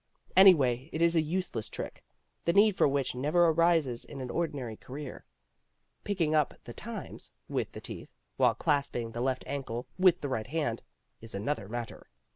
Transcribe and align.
Anyway 0.35 0.89
it 0.91 0.99
is 0.99 1.15
a 1.15 1.21
useless 1.21 1.69
trick, 1.69 2.03
the 2.45 2.53
need 2.53 2.75
for 2.75 2.87
which 2.87 3.13
never 3.13 3.45
arises 3.45 4.03
in 4.03 4.19
an 4.19 4.31
ordinary 4.31 4.75
career. 4.75 5.23
Picking 6.03 6.33
up 6.33 6.55
The 6.63 6.73
Times 6.73 7.31
with 7.47 7.71
the 7.73 7.81
teeth, 7.81 8.09
while 8.35 8.55
clasping 8.55 9.11
the 9.11 9.21
left 9.21 9.43
ankle 9.45 9.85
with 9.99 10.19
the 10.21 10.27
right 10.29 10.47
hand, 10.47 10.81
is 11.21 11.35
another 11.35 11.69
matter. 11.69 12.07